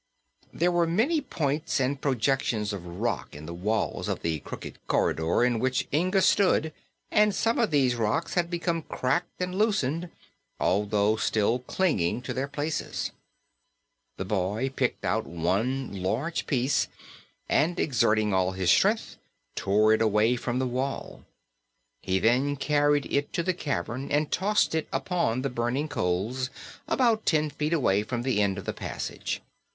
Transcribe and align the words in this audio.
There 0.51 0.71
were 0.71 0.87
many 0.87 1.21
points 1.21 1.79
and 1.79 2.01
projections 2.01 2.73
of 2.73 2.83
rock 2.83 3.35
in 3.35 3.45
the 3.45 3.53
walls 3.53 4.07
of 4.07 4.23
the 4.23 4.39
crooked 4.39 4.79
corridor 4.87 5.43
in 5.43 5.59
which 5.59 5.87
Inga 5.93 6.23
stood 6.23 6.73
and 7.11 7.35
some 7.35 7.59
of 7.59 7.69
these 7.69 7.93
rocks 7.93 8.33
had 8.33 8.49
become 8.49 8.81
cracked 8.81 9.39
and 9.39 9.53
loosened, 9.53 10.09
although 10.59 11.17
still 11.17 11.59
clinging 11.59 12.23
to 12.23 12.33
their 12.33 12.47
places. 12.47 13.11
The 14.17 14.25
boy 14.25 14.69
picked 14.75 15.05
out 15.05 15.27
one 15.27 15.93
large 16.01 16.47
piece, 16.47 16.87
and, 17.47 17.79
exerting 17.79 18.33
all 18.33 18.53
his 18.53 18.71
strength, 18.71 19.17
tore 19.53 19.93
it 19.93 20.01
away 20.01 20.35
from 20.35 20.57
the 20.57 20.65
wall. 20.65 21.25
He 22.01 22.17
then 22.17 22.55
carried 22.55 23.05
it 23.13 23.31
to 23.33 23.43
the 23.43 23.53
cavern 23.53 24.09
and 24.11 24.31
tossed 24.31 24.73
it 24.73 24.87
upon 24.91 25.43
the 25.43 25.49
burning 25.51 25.87
coals, 25.87 26.49
about 26.87 27.27
ten 27.27 27.51
feet 27.51 27.71
away 27.73 28.01
from 28.01 28.23
the 28.23 28.41
end 28.41 28.57
of 28.57 28.65
the 28.65 28.73
passage. 28.73 29.43